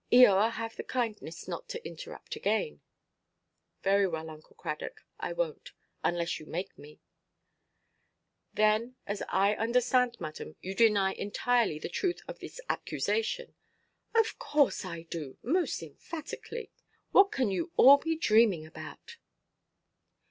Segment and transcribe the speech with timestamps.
[0.11, 2.81] "Eoa, have the kindness not to interrupt again."
[3.83, 6.99] "Very well, Uncle Cradock; I wonʼt, unless you make me."
[8.51, 13.53] "Then, as I understand, madam, you deny entirely the truth of this accusation?"
[14.15, 16.71] "Of course I do, most emphatically.
[17.11, 19.17] What can you all be dreaming about?"